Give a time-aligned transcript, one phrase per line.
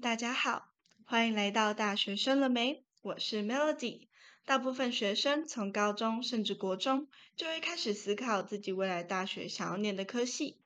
[0.00, 0.72] 大家好，
[1.04, 2.82] 欢迎来到大学生了没？
[3.02, 4.08] 我是 Melody。
[4.46, 7.06] 大部分学生从高中甚至国中
[7.36, 10.58] 就会开始思考自己未来大学想要念的科系。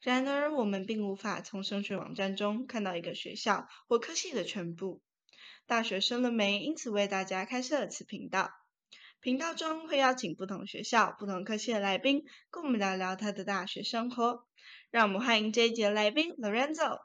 [0.00, 5.00] 然而，我们并无法从升学网站中看到一个学校或科系的全部。
[5.66, 6.58] 大学生了没？
[6.58, 8.50] 因此为大家开设了此频道。
[9.20, 14.44] 频道中会邀请不同学校、不同科系的来宾，跟我们聊聊他的大学生活。
[14.90, 16.98] 让我们欢迎这一节来宾 Lorenzo。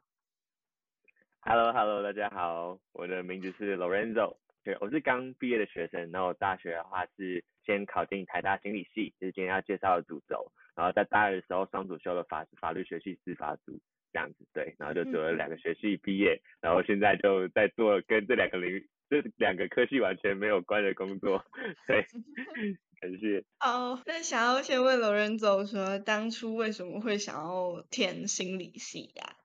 [1.49, 13.79] Hello，Hello，大家好，我的名字是 Lorenzo，对，我是刚毕业的学生，然后大学的话是先考进台大心理系，就是今天要介绍的主轴，然后在大二的时候双主修了法法律学系司法组
[14.11, 18.89] 这样子，对，然后就做了两个学系毕业，然后现在就在做跟这两个领域。
[19.09, 21.45] 这两个科系完全没有关的工作，
[21.87, 22.05] 对，
[22.99, 23.45] 感谢。
[23.61, 29.37] 哦，那想要先问 Lorenzo 说，当初为什么会想要填心理系呀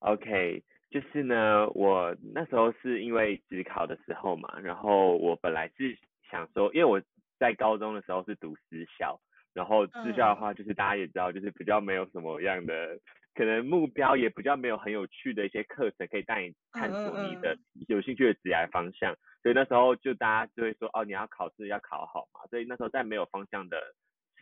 [0.00, 5.98] ？OK，就是呢，我那时候是因为职考的时候嘛，然后我本来是
[6.30, 7.02] 想说，因为我
[7.36, 9.18] 在高中的时候是读私校，
[9.52, 12.96] 然后私校的话，就是大家也知道，就是比较没有什么样的。
[13.34, 23.76] 可能目标也比较没有很有趣的一些课程可以带你探索你的有兴趣的职业方向，所以那时候就大家就会说哦你要考试要考好嘛，所以那时候在没有方向的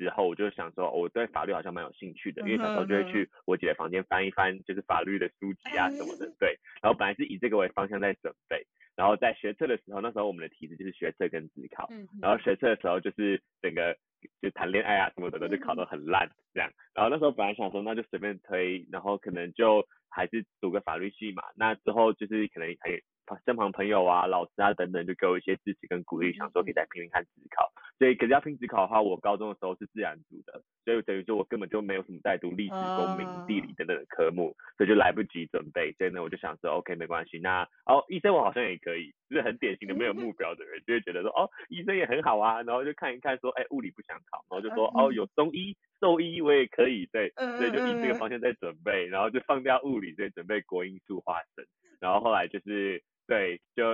[0.03, 11.89] 时候，我就想说我对法律好像蛮有兴趣的，因为小时候就会去我姐的房间翻一翻就是法律的书籍啊什么的，对，然后本来是以这个为方向在准备，然后在学测的时候，那时候我们的题子就是学测跟自考，
[12.21, 13.97] 然后学测的时候就是整个。
[14.41, 16.71] 就谈恋爱啊什么的都，就考得很烂这样。
[16.95, 21.43] 然后那时候本来想说，那就随便推，然后可能就还是读个法律系嘛。
[21.57, 23.03] 那之后就是可能还。
[23.45, 27.71] 身旁朋友啊、老师啊等等，就给我一些支持跟鼓励，想说可以再拼拼看自考。
[27.99, 35.93] 所以可是要拼自考的话，我高中的时候是自然组的，所以等于说我根本就没有什么在读历史、公民、地理等等的科目，所以就来不及准备。
[35.93, 37.39] 所以呢，我就想说，OK，没关系。
[37.39, 42.63] 那哦，医生我好像也可以，就是很典型的没有目 标的人，就会觉得说，哦，医生也很好啊。
[42.65, 51.65] 然后就看一看说，哎，物理不想考，然后就说，哦，有中医、兽医我也可以，对，所以就以这个方向在准备，然后就放掉物理，所以准备国英数化生。
[52.01, 53.01] 然后后来就是。
[53.27, 53.85] 对，就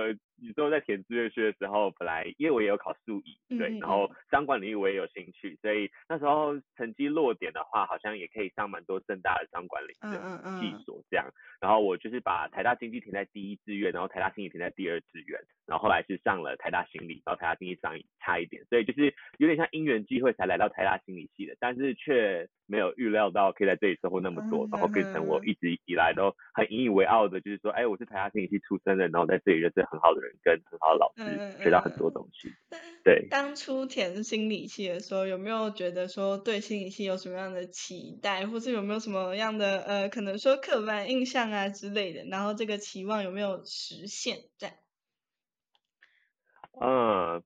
[0.41, 10.83] 你说在填志愿序的时候，本来因为我也有考数乙，对，然后相关领域我也有兴趣，所以那时候成绩落点的话，好像也可以上蛮多正大的相关领域的系。
[10.83, 11.25] 所这样。
[11.61, 32.53] 然后我就是把台大经济填在第一志愿，然后台大心理填在第二志愿，然后后来是上了台大心理，然后台大经济上差一点，所以就是有点像因缘机会才来到台大心理系的，但是却没有预料到可以在这里收获那么多，然后变成我一直以来都很引以为傲的，就是说，哎，我是台大心理系出身的，然后在这里认识很好的人，跟很好的老师，学到很多东西。
[33.03, 41.39] 对，当初填心理系的时候，有没有觉得说对心理系有什么样的期待，或是有没有什么样的呃，可能说刻板印象？
[41.49, 44.37] 啊之类的，然后这个期望有没有实现？
[44.57, 44.75] 这样。
[46.79, 47.43] 嗯，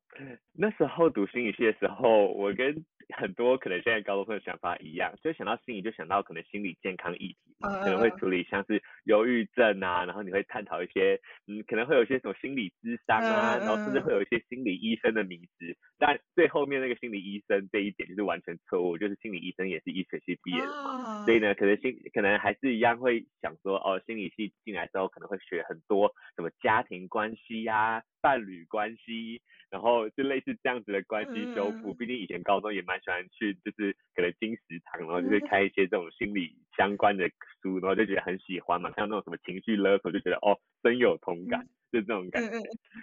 [0.51, 2.83] 那时候读心理系的时候，我跟
[3.15, 28.03] 很多可能现在高中生的想法一样，就想到心理就想到可能心理健康议题嘛，可能会处理像是忧郁症啊，然后你会探讨一些，嗯，可能会有一些什么心理咨商啊，然后甚至会有一些心理医生的名字，但最后面那个心理医生这一点就是完全错误，就是心理医生也是医学系毕业的嘛，所以呢，可能心可能还是一样会想说，哦，心理系进来之后可能会学很多什么家庭关系呀。
[28.23, 31.93] 伴侣关系，然后就类似这样子的关系修复。
[31.93, 37.29] 毕竟以前高中也蛮喜欢去，就是可能金石堂，然后就是看一些这种心理相关的
[37.61, 38.89] 书，然后就觉得很喜欢嘛。
[38.95, 42.51] 像那种什么情绪勒索，就觉得哦深有同感，就这种感觉。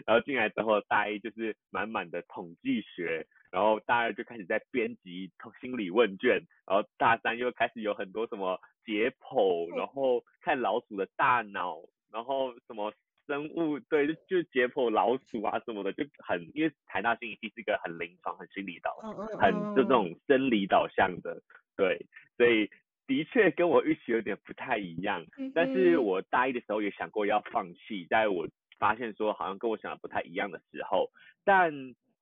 [0.06, 5.30] 然后进来之后，大一就是满满的统计学，然后大二就开始在编辑
[5.60, 11.76] 心理问卷，然后大三又开始有很多什么解剖，然后看老鼠的大脑，
[12.10, 12.90] 然后什么。
[13.30, 18.96] 生物对，就就解剖老鼠啊什么的，就很因为台大心理系是一个很临床、很心理导、
[19.38, 21.40] 很就这种生理导向的，
[21.76, 22.04] 对，
[22.36, 22.68] 所以
[23.06, 25.24] 的确跟我预期有点不太一样。
[25.54, 28.48] 但是我大一的时候也想过要放弃，在我
[28.80, 31.08] 发现说好像跟我想的不太一样的时候，
[31.44, 31.72] 但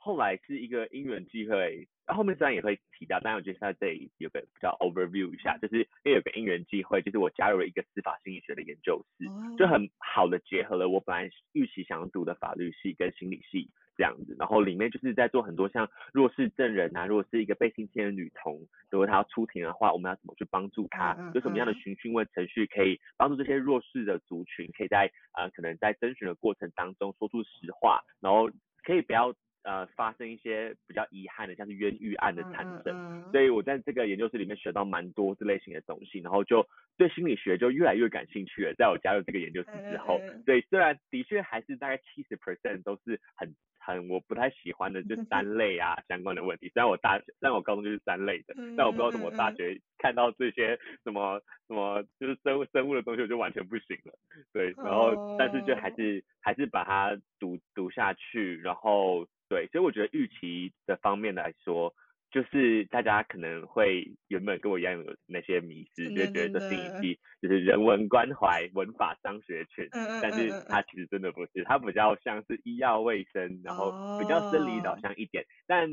[0.08, 1.86] 后来是一个因缘机会。
[2.06, 9.26] 那后面自然也会提到，但我觉得在这里有个比较 overview 一下，就是因为有个因缘机会，就是我加入了一个司法心理学的研究室，
[9.58, 21.14] 就很好的结合了我本来预期想要读的法律系跟心理系这样子，然后里面就是在做很多像弱势证人啊，如果是一个被性侵的女童，如果她要出庭的话，我们要怎么去帮助她？
[21.34, 28.48] 有什么样的询讯问程序可以帮助这些弱势的族群，可以在呃可能在征询的过程当中说出实话，然后
[28.82, 29.34] 可以不要。
[29.68, 32.96] 呃发生一些比较遗憾的，像是冤狱案的产生。
[33.30, 36.66] 所以我在这个研究室里面学到蛮多这类型的东西，然后就
[36.96, 38.74] 对心理学就越来越感兴趣了。
[38.78, 46.70] 在我加入这个研究室之后，嗯嗯嗯所以虽然的确还是大概七十 percent 都是很很我不太喜欢的，就 三类啊相关的问题。
[46.70, 54.12] 虽然我大学，虽然我高中就是三类的，嗯但我不知道怎么大学看到这些什么什么就是生物生物的东西，我就完全不行了。
[54.54, 61.94] 对，然后但是就还哦是还是把它读读下去，然后对，所以我觉得预期的方面来说，
[62.30, 69.88] 就是大家可能会原本跟我一样有那些迷思，就会觉得真的说心理系就是人文关怀、文法商学群，
[70.22, 75.42] 但是它其实真的不是，它比较像是医药卫生，然后比较生理导哦向一点。
[75.66, 75.88] 但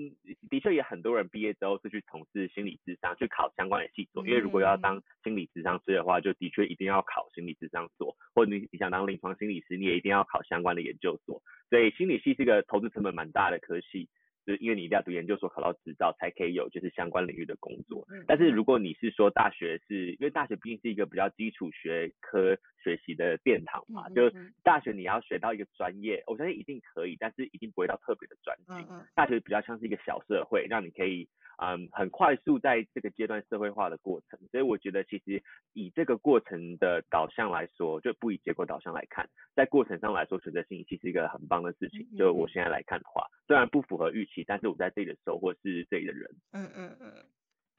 [0.50, 11.42] 的确也很多人毕业之后是去从事心理智商，去考相关的系所，因为如果要当心理智商师的话，就的确一定要考心理智商所，或者你你想当临床心理师，你也一定要考相关的研究所。
[11.70, 14.10] 所以心理系是一个投资成本蛮大的科系。
[14.46, 18.06] 就是因为你一定要读研究所考到执照，才可以有就是相关领域的工作。
[18.12, 28.66] 嗯但是如果你是说大学是，因为大学毕竟是一个比较基础学科学习的殿堂嘛，就嗯嗯大学你要学到一个专业，我相信一定可以，但是一定不会到特别的专精。
[28.68, 31.28] 嗯嗯大学比较像是一个小社会，让你可以
[31.58, 34.40] 嗯很快速在这个阶段社会化的过程。
[34.52, 35.42] 所以我觉得其实
[35.74, 42.06] 以这个过程的导向来说，就不以结果导向来看，在过程上来说，选择性其实是一个很棒的事情。
[42.16, 46.30] 就我现在来看的话，虽然不符合预期，但是我在这里的收获是这里的人。
[46.52, 47.14] 嗯嗯嗯，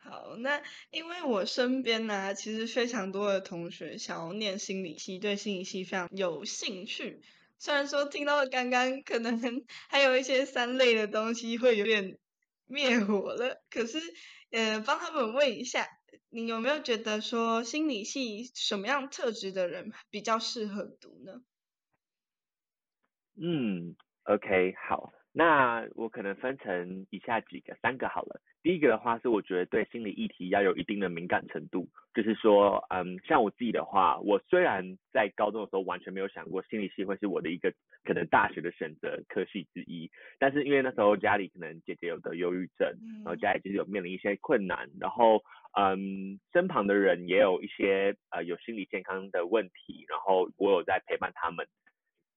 [0.09, 7.21] 好，那因为我身边呢、其实非常多的同学想要念心理系，对心理系非常有兴趣。
[7.59, 9.41] 虽然说听到刚刚可能
[9.89, 12.19] 还有一些三类的东西会有点
[12.67, 13.99] 灭火了，可是
[14.51, 15.87] 呃，帮他们问一下，
[16.29, 21.43] 你有没有觉得说心理系什么样特质的人比较适合读呢？
[23.39, 28.41] 嗯，OK，好，那我可能分成以下几个，三个好了。
[28.67, 37.73] 第一个的话是我觉得对心理议题要有一定的敏感程度，就是说，嗯，像我自己的话，我虽然在高中的时候完全没有想过心理系会是我的一个
[38.03, 40.11] 可能大学的选择科系之一，
[40.41, 42.93] 但是因为那时候家里可能姐姐有得忧郁症，
[43.25, 45.41] 然后家里就是有面临一些困难，然后
[45.79, 51.65] 嗯，身旁的人也有一些呃有心理健康的问题，然后我有在陪伴他们。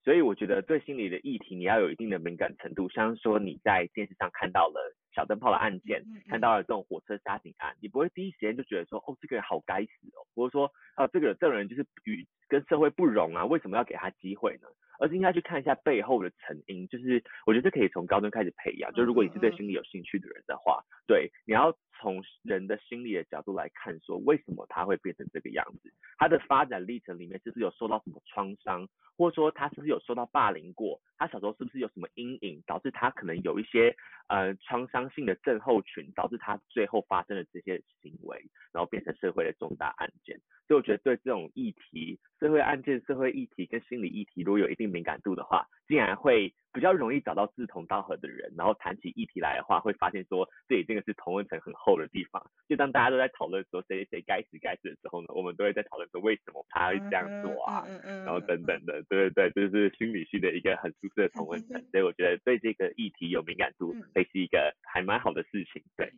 [0.04, 14.68] 所以我觉得对心理的议题你要有一定的敏感程度，像说你在电视上看到了小灯泡的案件看到了这种火车杀警案，你不会第一时间就觉得说，哦，这个人好该死哦，或者说，啊，这个这个人就是与跟社会不容啊，为什么要给他机会呢？
[15.00, 18.94] 而是应该去看一下背后的成因，就是我觉得这可以从高中开始培养。
[18.94, 28.88] 就如果你是对心理有兴趣的人的话，对，你要从人的心理的角度来看，说为什么他会变成这个样子，他的发展历程里面是不是有受到什么创伤，
[29.18, 33.96] 或者说他是不是有受到霸凌过，他小时候是不是有什么阴影，导致他可能有一些
[34.28, 38.38] 呃创伤性的症候群，导致他最后发生了这些行为，
[38.74, 40.40] 然后变成社会的重大案件。
[40.68, 52.46] 所以我觉得对这种议题、社会案件、社会议题跟心理议题，如果有一定敏感度的话，竟然会比较容易找到志同道合的人，然后谈起议题来的话，会发现说这里真的是同温层很厚的地方。
[52.68, 66.12] 就当大家都在讨论说谁谁该死该死的时候呢，我们都会在讨论说为什么他会这样做啊，嗯嗯嗯然后等等的，对对对，就是心理系的一个很舒适的同温层， 所以我觉得对这个议题有敏感度嗯，会是一个还蛮好的事情，对。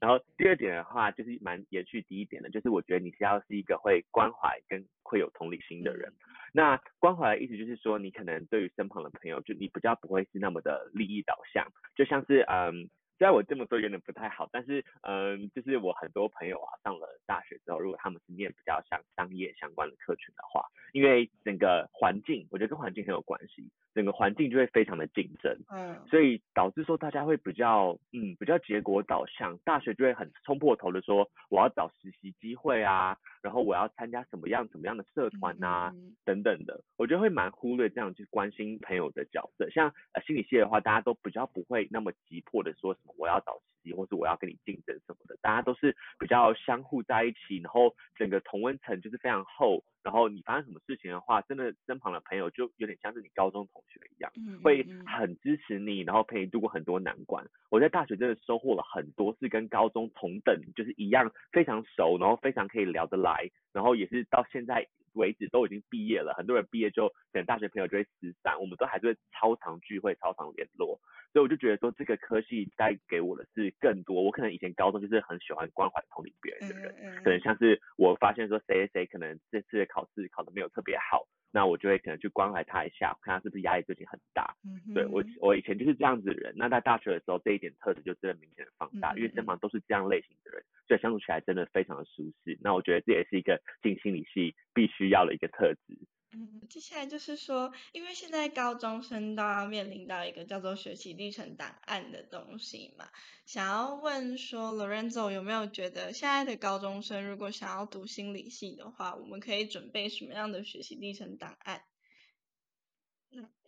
[0.00, 6.12] 然后第二点的话，就是蛮延续第一点的，就是我觉得你是要是一个会关怀跟会有同理心的人。
[6.52, 12.88] 那关怀的意思就是说，你可能对于身旁的朋友，就你比较不会是那么的利益导向，就像是嗯。
[13.16, 39.70] 虽然我这么说有点不太好，但是嗯，就是我很多朋友啊，上了大学之后，如果他们是念比较像商业相关的课程的话，因为整个环境，我觉得跟环境很有关系，整个环境就会非常的竞争，嗯所以导致说大家会比较嗯比较结果导向，大学就会很冲破头的说我要找实习机会啊，然后我要参加什么样什么样的社团啊、等等的，我觉得会蛮忽略这样去关心朋友的角色。
[39.70, 49.84] 像呃心理系的话，大家都比较不会那么急迫的说什么我要找实习，或是我要跟你竞争什么的，大家都是比较相互在一起，然后整个同温层就是非常厚。
[50.04, 54.30] 然后你发生什么事情的话，真的身旁的朋友就有点像是你高中同学一样。
[54.36, 57.44] 嗯会很支持你，然后陪你度过很多难关。
[57.70, 71.00] 我在大学真的收获了很多，是跟高中同等，就是一样非常熟，然后非常可以聊得来，然后也是到现在为止都已经毕业了，很多人毕业之后可能大学朋友就会失散，我们都还是会超常聚会、超常联络。
[71.32, 74.22] 所以我就觉得说，这个科系带给我的是更多。
[74.22, 84.56] 我可能以前高中就是很喜欢关怀同龄别人的人，可能像是我发现说谁谁谁可能这次的考试考得没有特别好，那我就会可能去关怀他一下，看他是不是压力最近很大。
[84.64, 92.58] 嗯对我我以前就是这样子的人，那在大学的时候这一点特质就真的明显的放大，嗯因为身旁都是这样类型的人，所以相处起来真的非常的舒适。
[92.60, 95.96] 那我觉得这也是一个进心理系必须要的一个特质。
[96.36, 103.08] 嗯，接下来就是说，因为现在高中生都要面临到一个叫做学习历程档案的东西嘛，
[103.46, 111.84] 想要问说，Lorenzo 有没有觉得现在的高中生如果想要读心理系的话，我们可以准备什么样的学习历程档案？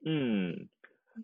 [0.05, 0.69] 嗯，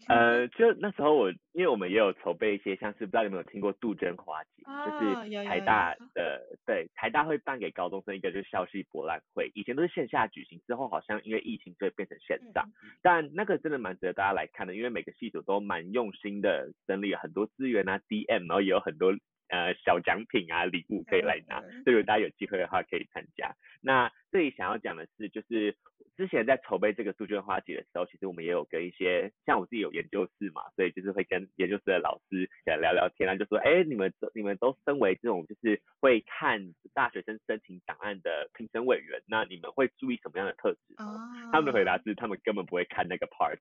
[0.09, 12.69] 呃，就那时候我，因为我们也有筹备一些，像是不知道你们有听过杜鹃花节，哦就是台大的，对，台大会办给高中生一个就是校系博览会，以前都是线下举行，之后好像因为疫情所以变成线上，
[13.03, 19.13] 但那个真的蛮值得大家来看的，因为每个系组都蛮用心的整理了很多资源啊，DM，然后也有很多
[19.53, 23.55] 呃小奖品啊礼物可以来拿，嗯所以如果大家有机会的话可以参加。
[23.83, 25.77] 那这里想要讲的是，就是
[26.17, 41.05] 之前在筹备这个杜鹃花节的时候，其实我们也有跟一些像我自己有研究室嘛，所以就是会跟研究室的老师呃聊聊天啊，就说，哎，你们你们都身为这种就是会看大学生申请档案的评审委员，那你们会注意什么样的特质呢？
[41.05, 43.59] 哦，他们的回答是，他们根本不会看那个 part，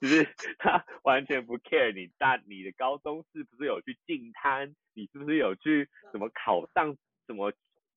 [0.00, 0.26] 就是
[0.58, 7.52] 他完全不 care 你大你的高中是不是有去进摊，你是不是有去什么考上什么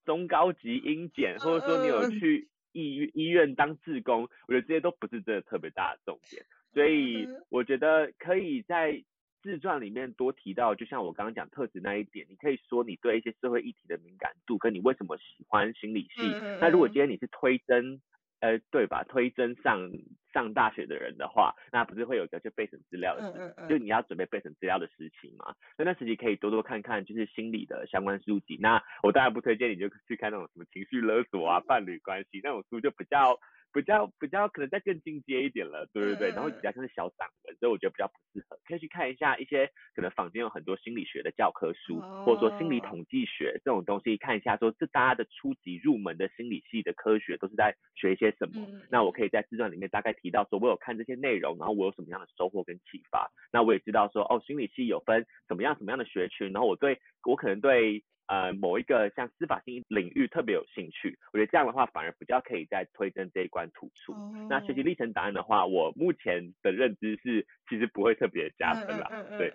[0.06, 9.04] 中高级英检，或者说你有去医医院当志工，我觉得这些都不是真的特别大的重点，所以嗯我觉得可以在
[9.42, 16.22] 自传里面多提到，就像我刚刚讲特质那一点，你可以说你对一些社会议题的敏感度，跟你为什么喜欢心理系。
[16.62, 18.02] 那如果嗯今天你是推甄，
[18.40, 19.04] 呃，对吧？
[19.04, 19.92] 推甄上
[20.34, 25.54] 上大学的人的话，那不是会有一个就备审资料的事嗯嗯嗯就你要准备备审资料的时期嘛？
[25.78, 28.58] 那那时期可以多多看看就是心理的相关书籍。
[28.60, 33.38] 那我当然不推荐你就去看那种什么情绪勒索啊、伴侣关系那种书，就比较
[33.72, 38.58] 比较比较可能再更进阶一点了，对对对，然后比较像是小散文，所以我觉得比较不适合。
[38.66, 48.62] 可以去看一下一些可能坊间有很多心理学的教科书，或者说心理哦统计学这种东西，看一下说这大家的初级入门的心理系的科学都是在学一些什么。
[48.62, 53.30] 嗯那我可以在自传里面大概提到说，我有看这些内容，然后我有什么样的收获跟启发。
[53.52, 61.20] 那我也知道说，哦，心理系有分什么样什么样的学群，然后我对我可能对呃某一个像司法性领域特别有兴趣。
[61.34, 64.16] 我觉得这样的话，反而比较可以在推甄这一关突出。
[64.50, 69.10] 那学习哦历程档案的话，我目前的认知是其实不会特别加分啦。
[69.12, 69.54] 嗯嗯嗯对，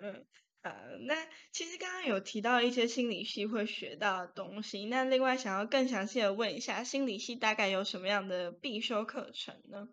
[0.61, 1.15] 呃，那
[1.51, 9.87] 其实刚刚有提到一些心理系会学到的东西，那另外想要更详细的问一下，心理系大概有什么样的必修课程呢？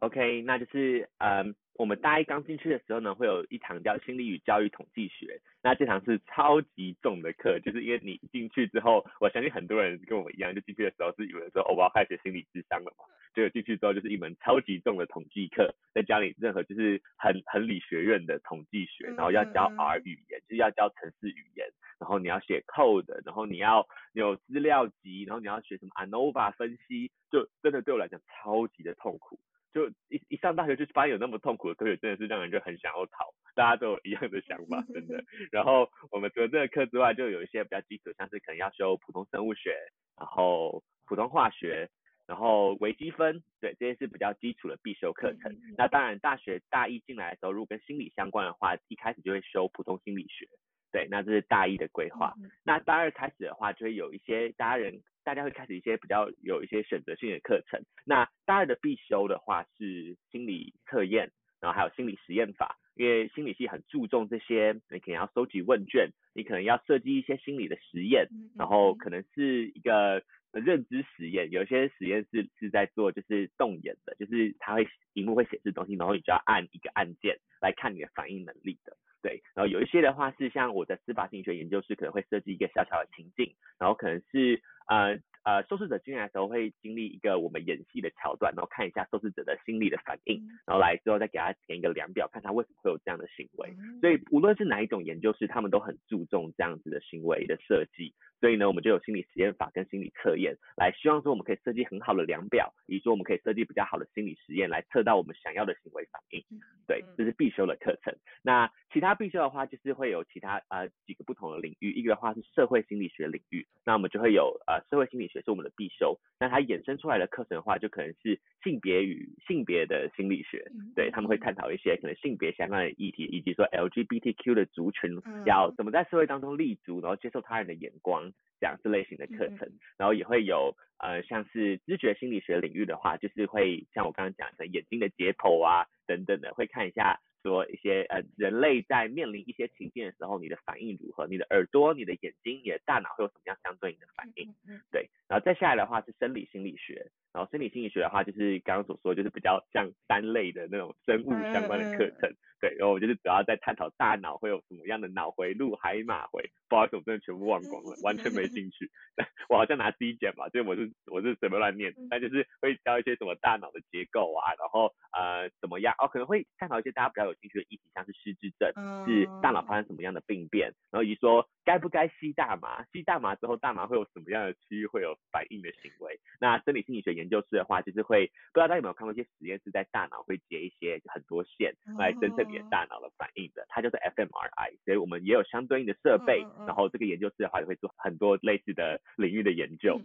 [0.00, 5.40] OK，那就是嗯，我们大一刚进去的时候呢，会有一堂叫心理与教育统计学。
[5.62, 13.04] 那这堂是超级重的课，就是因为你进去之后，我相信很多人跟我一样，就进去的时候是以为说，哦，我要开始学心理智商了嘛。
[13.34, 21.68] 结果进去之后就是一门超级重的统计课，在教你任何就是很很理学院的统计学，然后要教 R 语言，就是要教程式语言，
[22.00, 29.38] 然后你要写 code，然后你要你有资料集，然后你要学什么 ANOVA 分析，就真的对我来讲超级的痛苦。
[29.72, 33.32] 就一一上大学就发现有那么痛苦的科学，真的是让人就很想要逃。
[33.54, 35.22] 大家都有一样的想法，真的。
[35.52, 39.76] 然后我们除了这个课之外，就有一些比较基础，像是可能要修普通生物学，
[40.16, 41.88] 然后普通化学，
[42.26, 45.54] 然后微积分，对，这些是比较基础的必修课程。
[45.76, 50.46] 那当然，大学大一进来的时候，如果跟心理相关的话，一开始就会修普通心理学，
[50.92, 52.34] 对，那这是大一的规划。
[52.38, 57.82] 嗯那大二开始的话，就会有一些大家人，大家会开始一些比较有一些选择性的课程。
[58.04, 70.22] 那大二的必修的话是心理测验，然后还有心理实验法，因为心理系很注重这些，你可能要收集问卷，你可能要设计一些心理的实验，嗯然后可能是一个
[70.52, 78.96] 认知实验，有些实验是是在做就是动眼的，就是它会荧幕会显示东西，然后你就要按一个按键来看你的反应能力的。
[79.22, 93.70] 对，然后有一些的话是像我的司法心理学研究室可能会设计一个小小的情境，然后可能是呃呃受试者进来的时候会经历一个我们演戏的桥段，然后看一下受试者的心理的反应，然后来之后再给他填一个量表，看他为什么会有这样的行为。
[93.78, 98.14] 嗯所以无论是哪一种研究室，他们都很注重这样子的行为的设计。
[98.40, 106.42] 所以呢，我们就有心理实验法跟心理测验，来希望说我们可以设计很好的量表，以及说我们可以设计比较好的心理实验来测到我们想要的行为反应。
[106.86, 108.16] 对，这是必修的课程。
[108.42, 125.10] 那其他必修的话，就是会有其他呃几个不同的领域，一个的话是社会心理学领域，那我们就会有呃社会心理学是我们的必修，那它衍生出来的课程的话，就可能是性别与性别的心理学，对他们会探讨一些可能性别相关的议题，以及说 LGBTQ 的族群
[125.46, 125.72] 要。
[125.76, 128.30] 怎么在社会当中立足，然后接受他人的眼光。
[128.60, 144.54] 这样这类型的课程，然后也会有呃像是知觉心理学领域的话，就是会像我刚刚讲的眼睛的解剖啊等等的，会看一下说一些呃人类在面临一些情境的时候，你的反应如何，你的耳朵、你的眼睛、你的大脑会有什么样相对应的反应？
[144.90, 152.32] 对，然后再下来的话是生理心理学，然后生理心理学的话就是刚刚所说，就是比较像三类的那种生物相关的课程。
[152.60, 158.90] 对，然后我就是主要在探讨大脑会有什么样的脑回路、海马回，不好意思，我真的全部忘光了，完全没兴趣。
[159.48, 168.70] 我好像拿 C 减吧，所以我是我是随便乱念，但就是会教一些什么大脑的结构啊，然后呃怎么样，哦可能会探讨一些大家比较有兴趣的议题，像是失智症，
[169.06, 176.20] 是大脑发生什么样的病变，然后以及说该不该吸大麻，吸大麻之后大麻会有什么样的区域会有反应的行为。
[176.38, 182.40] 那生理心理学研究室的话，就是会不知道大家有没有看过一些实验室，在大脑会接一些很多线来侦测。
[182.70, 190.00] 大脑的反应的，它就是 fMRI，所以我们也有相对应的设备，然后这个研究室的话也会做很多类似的领域的研究。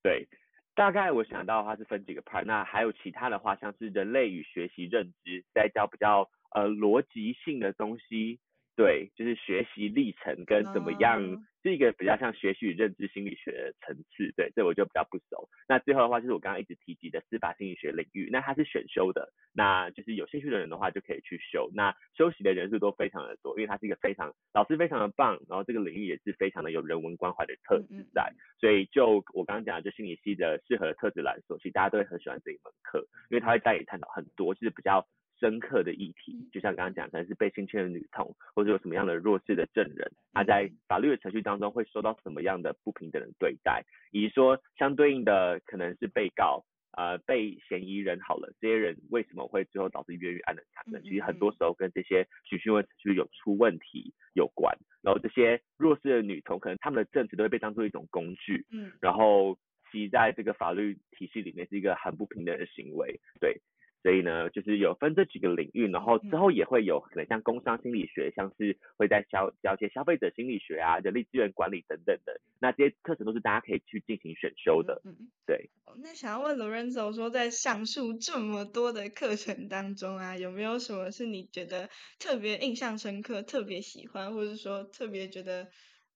[0.00, 0.28] 对，
[0.76, 8.38] 大概我想到的话是分几个 part，那还有其他的话，像是人类与学习认知，在教比较呃逻辑性的东西。
[8.76, 11.18] 对，就是学习历程跟怎么样，
[11.62, 14.30] 是一个比较像学习与认知心理学的层次。
[14.36, 15.48] 对，这我就比较不熟。
[15.66, 21.70] 那最后的话，就是我刚刚一直提及的司法心理学领域，那它是选修的，那就是有兴趣的人的话就可以去修。
[21.74, 28.30] 那修习的人数都非常的多，因为它是一个非常老师非常的棒，然后这个领域也是非常的有人文关怀的特质在。
[28.60, 35.06] 所以就我刚刚讲的，就心理系的适合的特质来说，其实大家都会很喜欢这一门课，因为它会带你探讨很多，就是比较。
[35.38, 46.64] 深刻的议题，就像刚刚讲，可能是被性侵的女童，或者有什么样的弱势的证人，他在法律的程序当中会受到什么样的不平等的对待，以及说相对应的可能是被告，
[46.96, 51.02] 呃，被嫌疑人好了，这些人为什么会最后导致冤狱案的产生？
[51.02, 59.58] 其实很多时候跟这些许讯问程序有出问题有关，然后这些弱势的女童，可能他们的证词都会被当做一种工具，嗯，然后
[59.92, 63.60] 其在这个法律体系里面是一个很不平等的行为，对。
[64.06, 75.02] 所以呢，就是有分这几个领域，然后之后也会有可能像工商心理学，像是会在教教一些消费者心理学啊、人力资源管理等等的，那这些课程都是大家可以去进行选修的。
[75.04, 75.28] 嗯嗯。
[75.44, 75.70] 对。
[76.04, 81.90] 那想要问 Lorenzo 说，在上述这么多的课程当中啊，有没有什么是你觉得
[82.20, 85.66] 特别印象深刻、特别喜欢，或者说特别觉得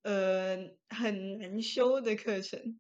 [0.05, 0.59] 呃
[0.91, 2.79] 很难修的课程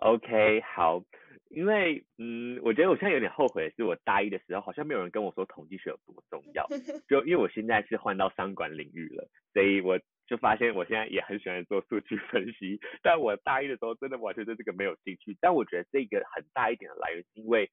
[0.00, 1.04] ？OK，好。
[1.48, 6.66] 因为，嗯，我觉得我现在有点后悔，是我大一的时候好像没有人跟我说统计学有多重要。
[7.08, 12.80] 就因为我现在是换到商管领域了，所以我就发现我现在也很喜欢做数据分析。
[13.02, 15.36] 但我大一的时候真的完全对这个没有兴趣。
[15.40, 17.70] 但我觉得这个很大一点的来源是因为，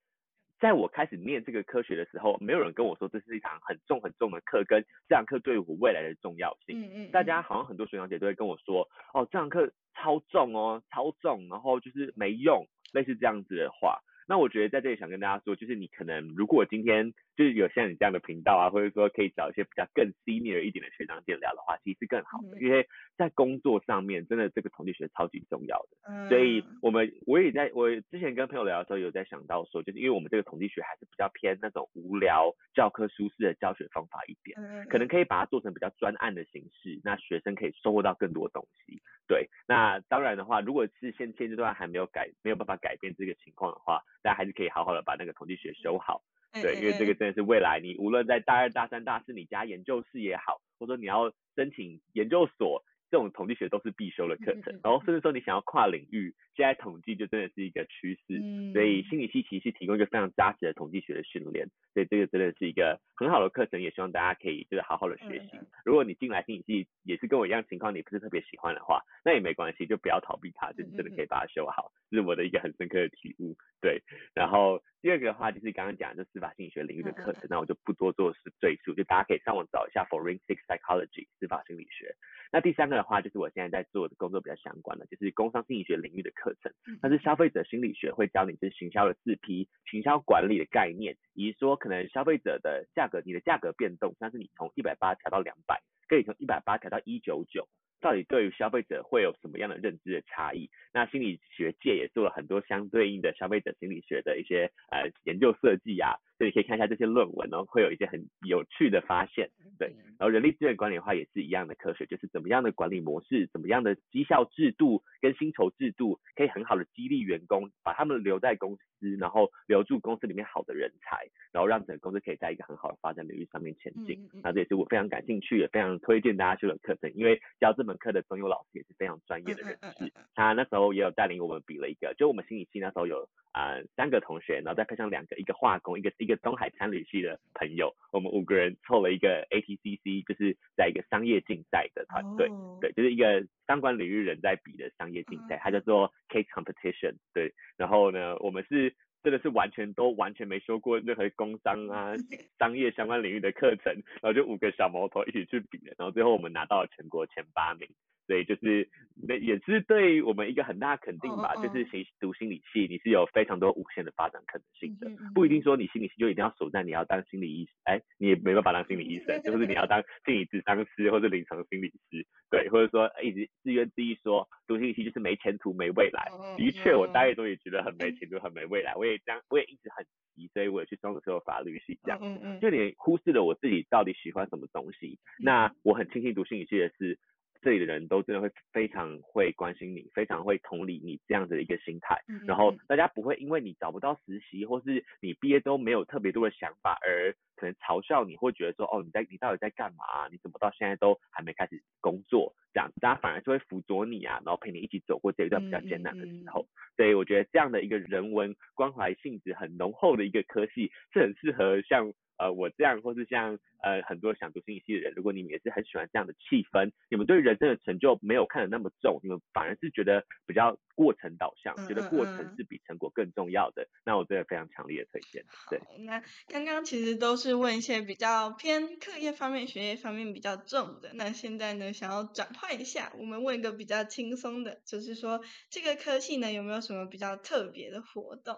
[0.60, 6.80] 在我开始念这个科学的时候，没有人跟我说这是一堂很重很重的课，跟这堂课对我未来的重要性。
[6.80, 7.12] 嗯嗯。
[7.12, 12.68] 大家好像很多学长姐都会跟我说，哦，这堂课超重哦，超重，然后就是没用。
[12.94, 17.14] 类似这样子的话，那我觉得在这里想跟大家说，就是你可能如果今天。
[17.36, 25.98] 就是有像你这样的频道啊，或者说可以找一些比较更 senior 一点的学长姐聊的话，其实是更好的，因为在工作上面真的这个统计学超级重要的。
[26.10, 26.30] 嗯。
[26.30, 34.86] 所以我们我也在我之前跟朋友聊的时候，有在想到说，就是因为我们这个统计学还是比较偏那种无聊教科书式的教学方法一点，嗯。
[34.88, 39.02] 可能可以把它做成比较专案的形式，那学生可以收获到更多东西。
[39.28, 39.50] 对。
[39.68, 46.22] 那当然的话，如果是现现阶段还没有改没有办法改变这个情况的话，大家还是可以好好的把那个统计学修好。
[46.62, 52.84] 对，因为这个真的是未来，你无论在大二、大三、大四，你加研究室也好，或者说你要申请研究所。
[53.12, 58.42] 这种统计学都是必修的课程，然后甚至说你想要跨领域，现在统计就真的是一个趋势，
[58.74, 65.60] 所以心理系其实是提供一个非常扎实的统计学的训练，所以这个真的是一个很好的课程，也希望大家可以就是好好的学习。
[65.86, 73.56] 如果你进来心理系也是跟我一样情况，你不是特别喜欢的话，那也没关系，就不要逃避它，就真的可以把它修好，这是我的一个很深刻的体悟。
[73.80, 74.02] 对，
[74.34, 82.16] 然后第二个的话就是刚刚讲的司法心理学领域的课程，那我就不多做是赘述，就大家可以上网找一下 forensic psychology 司法心理学。
[82.54, 86.72] 那第三个的话，就是我现在在做的工作比较相关的，就是工商心理学领域的课程。
[87.02, 97.68] 它是消费者心理学，会教你就是行销的四 P、行销管理的概念，以及说可能消费者的价格，你的价格变动，像是你从一百八调到两百，可以从一百八调到一九九。
[98.04, 100.70] 到底对于消费者会有什么样的认知的差异？
[100.92, 109.50] 那心理学界也做了很多相对应的消费者心理学的一些呃研究设计啊，所以你可以看一下这些论文，然后会有一些很有趣的发现。
[109.80, 109.88] 对，
[110.20, 124.30] 然后人力资源管理的话也是一样的科学，就是怎么样的管理模式，怎么样的绩效制度跟薪酬制度，可以很好的激励员工，把他们留在公司，然后留住公司里面好的人才，然后让整个公司可以在一个很好的发展领域上面前进。
[124.44, 139.64] 那这也是我非常感兴趣，也非常推荐大家修的课程，因为教这门课的中优老师也是非常专业的人士，他那时候也有带领我们比了一个，就我们心理系那时候有啊三个同学，然后再配上两个，一个化工，一个一个东海参旅系的朋友，我们五个人凑了一个 A。
[139.64, 142.50] TCC 就是在一个商业竞赛的团队，
[142.82, 147.54] 对，就是一个相关领域人在比的商业竞赛，它叫做 Case Competition，对。
[147.78, 152.14] 然后呢，我们是真的是完全都完全没修过任何工商啊、
[152.60, 157.88] 商业相关领域的课程，然后就五个小毛头一起去比的，然后最后我们拿到了全国前八名。
[158.26, 158.90] 所以就是
[159.28, 182.20] 那也是对我们一个很大肯定吧，就是心读心理系，你是有非常多无限的发展可能性的，不一定说你心理系就一定要守在你要当心理医，哎，你也没办法当心理医生，就是你要当心理咨商师或者临床心理师，对，或者说一直自怨自艾说读心理系就是没前途没未来，的确我大一都也觉得很没前途很没未来，我也这样，我也一直很急，所以我也去双子座法律系这样，
[182.60, 187.20] 就你忽视了我自己到底喜欢什么东西，那我很庆幸读心理系的是。
[187.64, 200.28] 这里的人都真的会非常会关心你，非常会同理你这样子的一个心态，然后大家不会因为你找不到实习，或是你毕业都没有特别多的想法而可能嘲笑你，或觉得说哦你在你到底在干嘛？
[200.30, 202.54] 你怎么到现在都还没开始工作？
[202.74, 206.68] 这样大家反而就会辅佐你啊，然后陪你一起走过这一段比较艰难的时候。
[206.98, 212.14] 所以我觉得这样的一个人文关怀性质很浓厚的一个科系，是很适合像。
[212.38, 225.46] 呃，我这样，或是像呃很多想读心理系的人，如果你们也是很喜欢这样的气氛，你们对人生的成就没有看得那么重，你们反而是觉得比较过程导向，觉得过程是比成果更重要的，那我真的非常强烈的推荐。
[225.70, 238.58] 对，那刚刚其实都是问一些比较偏课业方面、学业方面比较重的，那现在呢，想要转换一下，我们问一个比较轻松的，就是说这个科系呢有没有什么比较特别的活动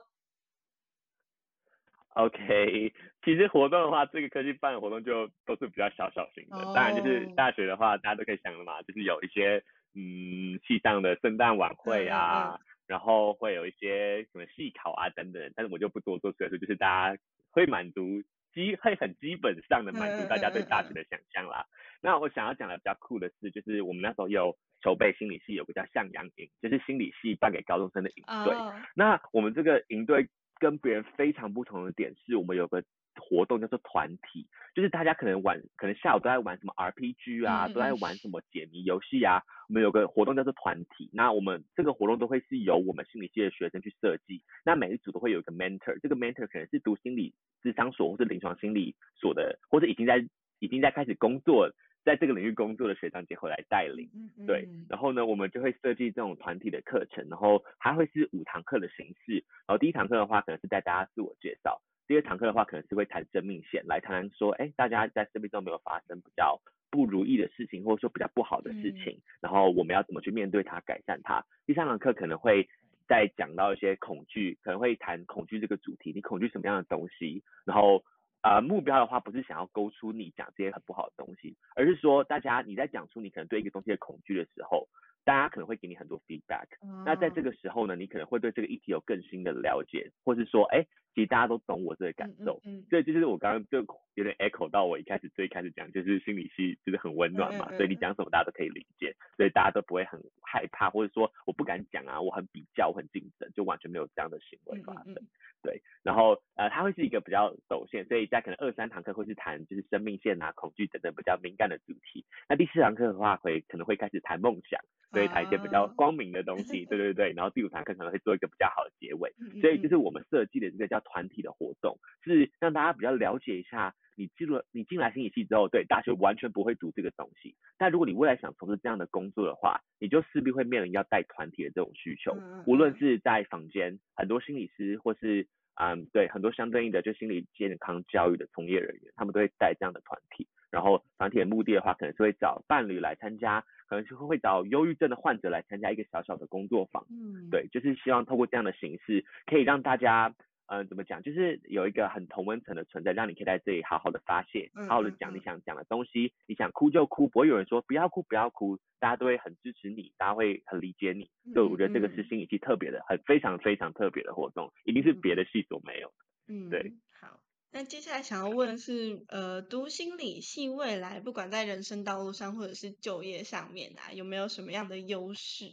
[2.15, 2.93] ？OK，
[3.25, 6.63] 其实活动的话，这个科技办的活动就都是比较小小型的。
[6.75, 9.63] 当然，就是大学的话，大家都可以想的嘛，就是有一些
[9.95, 15.51] 嗯系上的圣诞晚会啊，然后会有一些什么系考啊等等。
[15.55, 18.21] 但是我就不多做赘述，就是大家会满足
[18.53, 21.65] 基会很基本上的满足大家对大学的想象啦。
[22.01, 28.55] 那我想要讲的比较酷的是，就是我们那时候有筹备心理系有个叫向阳营，就是心理系办给高中生的营队。
[28.95, 30.29] 那我们这个营队。
[30.57, 32.81] 跟别人非常不同的点是我们有个
[33.19, 39.41] 活动叫做团体，就是大家可能玩可能下午都在玩什么 RPG 啊，都在玩什么解谜游戏啊。
[39.67, 44.41] 我们有个活动叫做团体，那我们这个活动都会是由我们心理系的学生去设计。
[44.63, 50.25] 那每一组都会有一个 mentor，这个 mentor 可能是读心理智商所或是临床心理所的，或者已经在
[50.59, 51.71] 已经在开始工作。
[52.05, 54.07] 在这个领域工作的学长姐会来带领，
[54.45, 71.45] 对，然后呢，我们就会设计这种团体的课程，然后它会是五堂课的形式，然后第一堂课的话可能是带大家自我介绍，第二堂课的话可能是会谈生命线，来谈谈说，哎，大家在生命中没有发生比较不如意的事情，或者说比较不好的事情，然后我们要怎么去面对它、改善它。
[71.65, 72.67] 第三堂课可能会
[73.07, 78.03] 再讲到一些恐惧，可能会谈恐惧这个主题，你恐惧什么样的东西，然后。
[78.45, 84.87] 呃，目标的话不是想要勾出你讲这些很不好的东西，而是说大家你在讲出你可能对一个东西的恐惧的时候，
[85.25, 86.67] 大家可能会给你很多 feedback。
[87.03, 92.61] 那在这个时候呢，你可能会对这个议题有更新的了解，或是说，哎，其实大家都懂我这个感受。
[92.89, 93.79] 所以这就是我刚刚就
[94.13, 105.15] 有点 echo 到我一开始最开始讲，就是心理系就是很温暖嘛，所以你讲什么大家都可以理解，所以大家都不会很害怕，或者说我不敢讲啊，我很比较，我很竞争，就完全没有这样的行为发生。
[105.63, 112.23] 对，然后呃，它会是一个比较陡线，所以在可能二三堂课会是谈就是生命线啊、恐惧等等比较敏感的主题。
[112.47, 114.79] 那第四堂课的话，会可能会开始谈梦想，
[115.15, 116.83] 所以谈一些比较光明的东西。
[116.85, 119.31] 对对对，然后第五堂课可能会做一个比较好的结尾。
[119.61, 123.95] 所以就是我们设计的这个叫团体的活动，是让大家比较了解一下。
[124.17, 127.55] 你进入，你进来心理系之后，对大学完全不会读这个东西。
[127.77, 132.33] 但如果你未来想从事这样的工作的话，你就势必会面临要带团体的这种需求。
[132.65, 140.47] 无论是在坊间，很多心理师或是嗯，对很多相对应的就心理健康教育的从业人员，他们都会带这样的团体。
[140.71, 147.05] 然后团体的目的的话，可能是会找伴侣来参加，可能是会找忧郁症的患者来参加一个小小的工作坊。
[147.09, 150.33] 嗯，对，就是希望透过这样的形式，可以让大家。
[150.67, 151.21] 嗯，怎么讲？
[151.21, 156.33] 就是有一个很同温层的存在，让你可以在这里好好的发泄，好好的讲你想讲的东西。
[156.47, 161.29] 你想哭就哭，不会有人说不要哭不要哭，大家都会很支持你，大家会很理解你。
[161.53, 166.11] 所以我觉得这个是心理系特别的，很非常非常特别的活动，一定是别的系所没有。
[166.47, 166.91] 嗯，对。
[167.21, 167.39] 好。
[167.75, 175.65] 那接下来想要问的是，呃，读心理系未来不管在人生道路上或者是就业上面啊，有没有什么样的优势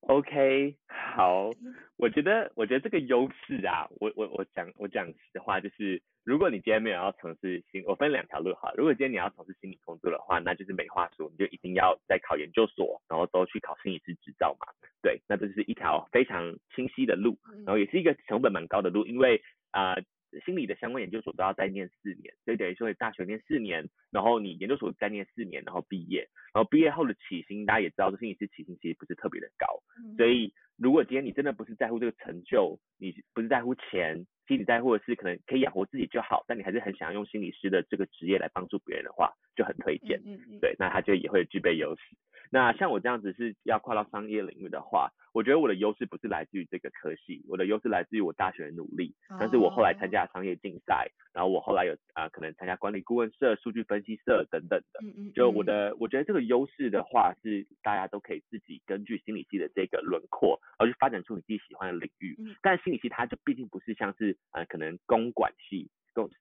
[0.00, 1.50] ？OK，好，
[1.96, 8.72] 我觉得，我觉得这个优势啊，我我我讲我讲实话，就是如果你今天没有要从事心，我分两条路哈。
[8.76, 14.66] 如果今天你要从事心理工作的话，那就是没话说，你就一定要再考研究所，然后都去考心理师执照嘛。
[15.00, 19.92] 对，那这是一条非常清晰的路，然后也是一个成本蛮高的路，因为啊。
[19.92, 20.02] 呃
[20.44, 29.82] 心理的相关研究所都要再念四年，所以等于说你大学念四年，然后你研究所再念四年，然后毕业，然后毕业后的起薪，大家也知道，这心理师起薪其实不是特别的高，
[30.16, 40.18] 所以如果今天你真的不是在乎这个成就，你不是在乎钱，其实你在乎的是可能可以养活自己就好，但你还是很想要用心理师的这个职业来帮助别人的话，就很推荐，
[40.58, 42.16] 对，那他就也会具备优势。
[42.52, 49.14] 那像我这样子是要跨到商业领域的话，我觉得我的优势不是来自于这个科系，我的优势来自于我大学的努力。
[49.38, 55.00] 但是我后来参加商业竞赛，然后我后来有啊、呃、可能参加管理顾问社、数据分析社等等的。
[55.32, 62.36] 就我的，我觉得这个优势的话是大家都可以自己根据心理系的这个轮廓，而去发展出你自己喜欢的领域。
[62.62, 65.90] 但心理系它就毕竟不是像是呃可能公管系。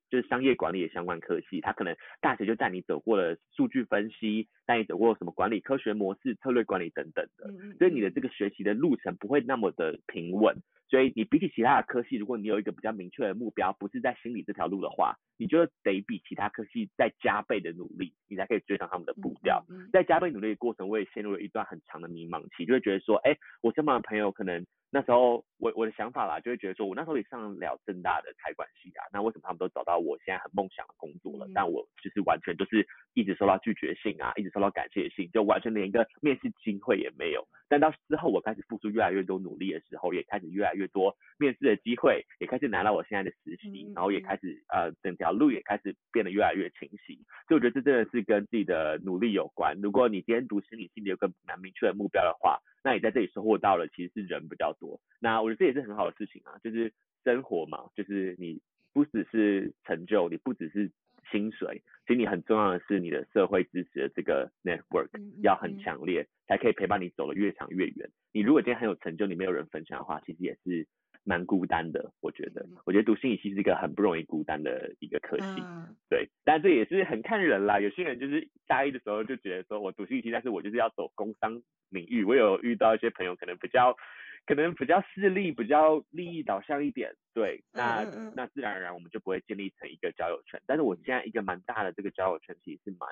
[0.10, 10.58] 就是商业管理的相关科系，它可能大学就带你走过了数据分析，带你走过什么管理科学模式、策略管理等等的，所以你的这个学习的路程不会那么的平稳。
[10.90, 19.64] 所以你比起其他的科系，如果你有一个比较明确的目标，不是在心理这条路的话，你就得比其他科系再加倍的努力，你才可以追上他们的步调。
[19.94, 37.48] 在加倍努力的过程，我也陷入了一段很长的迷茫期，就会觉得说，哎，我身旁的朋友可能那时候我我的想法啦，就会觉得说我那时候也上了正大的财管系啊，那为什么他们都找到我现在很梦想的工作了，但我就是完全就是一直收到拒绝信啊，一直收到感谢信，就完全连一个面试机会也没有。
[37.68, 47.20] 但到之后我开始付出越来越多努力的时候，也开始越来越多面试的机会，也开始拿到我现在的实习，然后也开始呃整条路也开始变得越来越清晰。
[47.48, 49.78] 所以我觉得这真的是跟自己的努力有关。
[49.82, 55.00] 如果你今天读心理系，你有个蛮明确的目标的话，那你在这里收获到了其实是人比较多。
[55.20, 56.92] 那我觉得这也是很好的事情啊，就是
[57.24, 58.60] 生活嘛，就是你
[58.94, 60.90] 不只是成就，你不只是
[61.32, 65.10] 薪水，其实你很重要的是你的社会支持的这个 network
[65.44, 68.10] 要很强烈，才可以陪伴你走得越长越远。
[68.32, 70.88] 你如果今天很有成就，你没有人分享的话，其实也是
[71.24, 72.12] 蛮孤单的。
[72.22, 75.62] 我觉得，我觉得读心理系是一个很不容易孤单的一个科系，
[76.10, 76.30] 对。
[76.44, 82.24] 但这也是很看人啦，有些人就是大一的时候就觉得说我读心理系，但是我就是要走工商领域。
[82.24, 83.96] 我有遇到一些朋友，可能比较。
[84.46, 88.04] 可能比较势利，比较利益导向一点，对，那
[88.36, 90.62] 那自然而然我们就不会建立成一个交友圈。
[90.66, 93.10] 但是我现在一个蛮大的这个交友圈，其实是蛮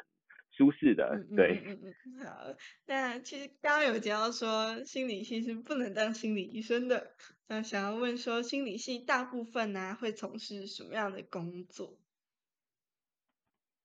[0.51, 1.61] 舒适的，嗯对。
[1.65, 2.55] 嗯嗯嗯，好。
[2.85, 7.11] 那其实刚刚有提到说心理系是不能当心理医生的，
[7.47, 11.99] 那想要问说心理系大部分呢、会从事什么样的工作？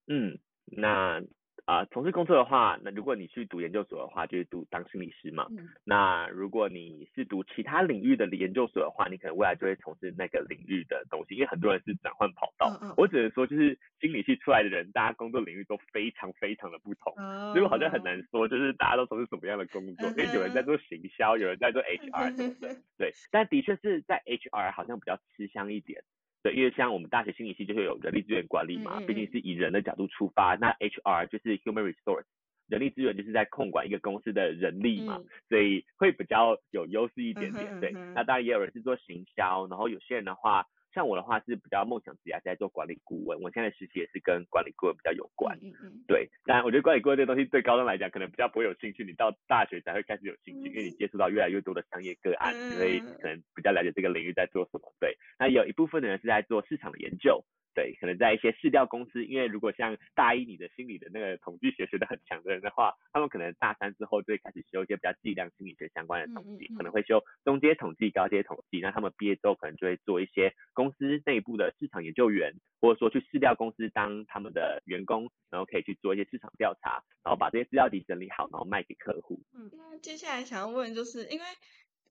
[0.09, 1.23] 嗯，那
[1.65, 5.47] 啊、呃从事工作的话，那如果你去读研究所的话，就是读当心理师嘛。
[5.51, 12.69] 嗯那如果你是读其他领域的研究所的话，你可能未来就会从事那个领域的东西，因为很多人是转换跑道。
[12.83, 17.13] 嗯嗯我只能说，就是心理系出来的人，大家工作领域都非常非常的不同。
[17.17, 23.13] 哦所以我好像很难说，就是大家都从事什么样的工作，因为有人在做行销，有人在做 HR 什么的， 对。
[23.31, 26.03] 但的确是在 HR 好像比较吃香一点，
[26.43, 32.25] 对，因为像我们大学心理系就会有人力资源管理嘛，嗯嗯毕竟是以人的角度出发，那 HR 就是 human resource。
[32.69, 37.81] 人力资源就是在控管一个公司的人力嘛，嗯所以会比较有优势一点点。
[37.81, 43.41] 对那当然也有人是做行销，然后有些人的话，像我的话是比较梦想职业，在做管理顾问。
[43.41, 45.59] 我现在的实习也是跟管理顾问比较有关。
[45.63, 54.93] 嗯嗯对，当然我觉得管理顾问这个东西对高中来讲可能比较不会有兴趣，你到大学才会开始有兴趣，因为你接触到越来越多的商业个案，你会嗯可能比较了解这个领域在做什么。
[55.01, 57.45] 对，那有一部分的人是在做市场的研究。
[57.75, 68.81] 对，可能在一些市调公司，因为如果像大一你的心理的那个统计学学得很强的人的话，他们可能大三之后就会开始修一些比较计量心理学相关的统计，嗯嗯嗯可能会修中阶统计、高阶统计。
[68.81, 79.41] 那他们毕业之后可能就会做一些公司内部的市场研究员，或者说去市调公司当他们的员工，然后可以去做一些市场调查，然后把这些资料集整理好，然后卖给客户。
[79.55, 79.71] 嗯。
[79.75, 81.45] 那接下来想要问，就是因为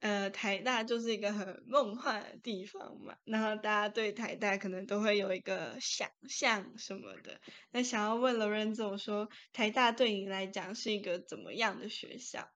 [0.01, 7.39] 呃台大就是一个很梦幻的地方嘛，然后大家对台大可能都会有一个想象什么的。
[7.71, 12.49] 那想要问 Lorenzo 说，台大对你来讲是一个怎么样的学校？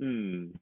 [0.00, 0.52] 嗯，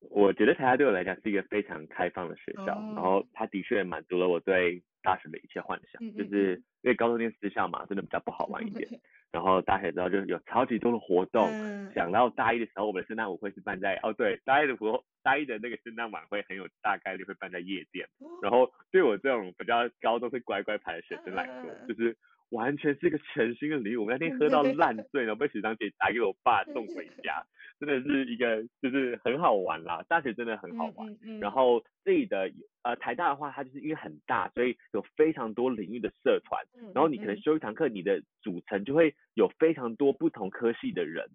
[0.00, 8.88] 我觉得台大对我来讲是一个非常开放的学校，哦然后它的确满足了我对大学的一切幻想，嗯嗯就是因为高中念私校嘛，真的比较不好玩一点。
[9.36, 11.46] 然后大学之后就有超级多的活动，
[11.94, 18.08] 想到大一的时候，我们的圣诞舞会是办在哦对，大一的活大一的那个圣诞晚会很有大概率会办在夜店。
[18.40, 22.16] 然后对我这种比较高中是乖乖牌的学生来说，就是
[22.50, 24.04] 完全是一个全新的礼物。
[24.04, 27.44] 我那天喝到烂醉，然后被学长姐打给我爸送回家。
[27.78, 31.14] 真的是一个，就是很好玩啦，大学真的很好玩。
[31.40, 32.50] 然后这里的
[32.82, 36.64] 呃台大的话，它就是因为很大，所以有非常多领域的社团。
[36.94, 41.28] 然后你可能修一堂课，你的组成就会有非常多不同科系的人，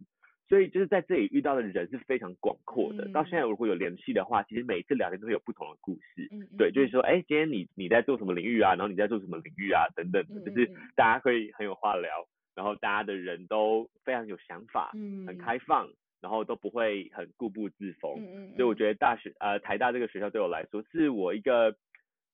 [0.51, 3.07] 所以就是在这里遇到的人是非常广阔的。
[3.13, 6.29] 到现在如果有联系的话，其实每一次聊天都会有不同的故事。
[6.57, 8.71] 对，就是说，哎，今天你你在做什么领域啊？
[8.71, 9.87] 然后你在做什么领域啊？
[9.95, 14.91] 等等的，就是大家会很有话聊，然后大家的人都非常有想法，
[15.25, 15.89] 很开放。
[16.21, 18.13] 然后都不会很固步自封，
[18.55, 21.75] 所以我觉得大学呃台大这个学校对我来说是我一个，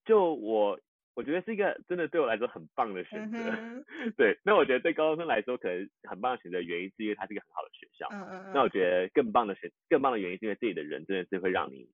[0.03, 0.77] 就我
[1.17, 3.37] 我觉得是一个真的对我来说很棒的选择，
[4.15, 4.37] 对。
[4.45, 8.07] 那我觉得对高中生来说可能很棒的选择原因是因为它是一个很好的学校，
[8.53, 11.89] 那我觉得更棒的选更棒的原因是因为这里的人真的是会让你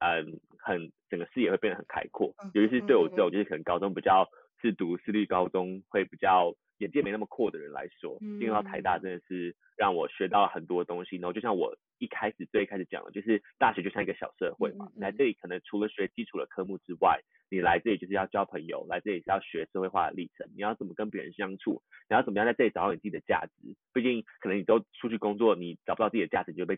[0.00, 4.26] 嗯很整个视野会变得很开阔，尤其是对我这种就是可能高中比较
[4.62, 6.54] 是读私立高中会比较。
[6.78, 11.14] 眼界没那么阔的人来说，进入到台大真的是让我学到了很多东西。
[11.14, 14.90] 然后就像我一开始最开始讲的，就是大学就像一个小社会嘛。
[14.96, 17.20] 来这里可能除了学基础的科目之外，
[17.50, 20.50] 你来这里就是要交朋友，来这里是要学社会化的历程。
[20.56, 23.76] 你要怎么跟别人相处，你要怎么样在这里找到你自己的价值。
[23.92, 26.76] 毕竟可能你都出去工作，你找不到自己的价值，你就被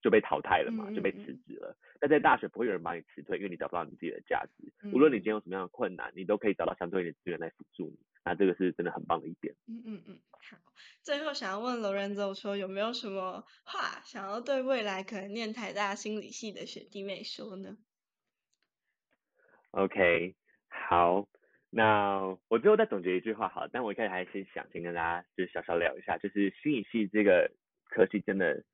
[0.00, 1.76] 就被淘汰了嘛，就被辞职了。
[2.00, 4.72] 但在大学不会有人把你辞退，因为你找不到你自己的价值。
[4.92, 7.98] 无论你今天有什么样的困难，你都可以找到相对应的资源来辅助你。
[8.24, 9.54] 那这个是真的很棒的一点。
[9.66, 10.56] 嗯嗯嗯，好。
[11.02, 17.76] 最后想要问罗仁走说，有没有什么话想要对未来可能念台大心理系的学弟妹说呢
[19.72, 20.34] ？OK，
[20.68, 21.28] 好。
[21.68, 23.68] 那我最后再总结一句话，好。
[23.68, 27.50] 但我一开始还是想先跟大家就是小小聊一下，就是心理系这个
[27.84, 28.64] 科系真的。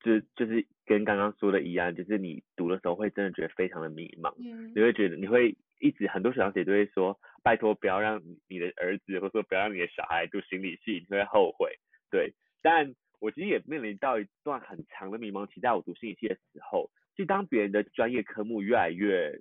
[0.00, 4.34] 就就是跟刚刚说的一样，就是你读的时候会真的觉得非常的迷茫，
[4.74, 11.78] 你会觉得你会一直很多小姐都会说，拜托不要让你的儿子或者说不要让你的小孩读心理系，你会后悔。
[12.10, 12.32] 对，
[12.62, 19.40] 但我其实也面临到一段很长的迷茫期，在我读心理系的时候，就当别人的专业科目越来越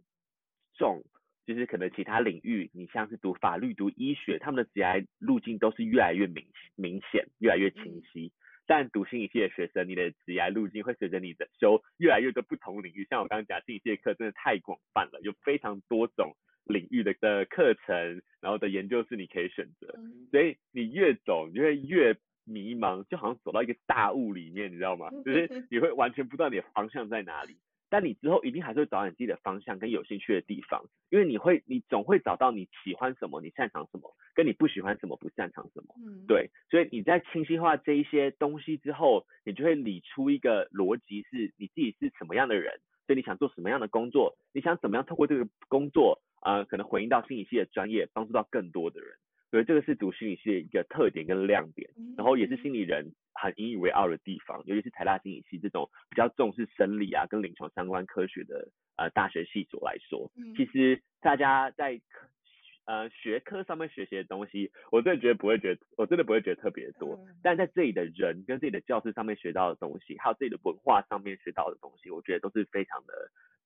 [0.75, 1.03] 重，
[1.45, 6.45] 就是可能其他领域，你像是读法律、读医学，他们的职业路径都是越来越明
[6.75, 8.33] 明显，越来越清晰。
[8.69, 13.03] 但读心理系的学生，你的职业路径会随着你的修越来越多不同领域。
[13.09, 19.87] 像我刚刚讲，心理系的课真的太广泛了，有非常多种领域的的课程，然后的研究是你可以选择。
[20.29, 25.09] 所以你越走，你会越迷茫，就好像走到一个大雾里面，你知道吗？
[25.25, 27.57] 就是你会完全不知道你的方向在哪里。
[27.89, 35.95] 但你之后一定还是会找到你自己的方向跟有兴趣的地方，因为你会，你总会找到你喜欢什么，你擅长什么，跟你不喜欢什么，不擅长什么。
[35.97, 49.09] 嗯，对，所以你在清晰化这一些东西之后，你就会理出一个逻辑，是你自己是什么样的人，所以你想做什么样的工作，你想怎么样透过这个工作，呃，可能回应到心理系的专业，帮助到更多的人。
[49.51, 62.01] 所以这个是读心理系的一个特点跟亮点，然后也是心理人很引以为傲的地方，尤其是台大心理系这种比较重视生理啊跟临床相关科学的呃大学系所来说，其实大家在
[62.85, 73.13] 呃学科上面学习的东西，我真的觉得不会觉得，我真的不会觉得特别多，但在这里的人跟自己的教室上面学到的东西，还有自己的文化上面学到的东西，我觉得都是非常的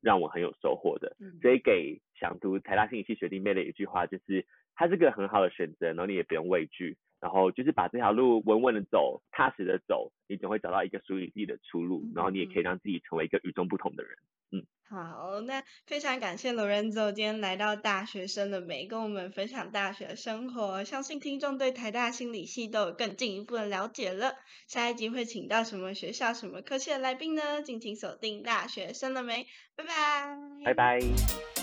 [0.01, 1.15] 让我很有收获的。
[1.41, 4.45] 所以给想读台大心理系学弟妹的一句话就是。
[4.75, 14.17] 它是个很好的选择，然后你也不用畏惧，然后就是把这条路稳稳的走，踏实的走，你总会找到一个属于自己的出路，然后你也可以让自己成为一个与众不同的人。
[14.51, 24.33] 嗯，好，那非常感谢罗仁走今天来到大学生的美，跟我们分享大学生活，相信听众对台大心理系都有更进一步的了解了。
[24.67, 27.62] 下一集会请到什么学校、什么科系的来宾呢？
[27.63, 31.62] 敬请锁定大学生的美，拜拜，拜拜。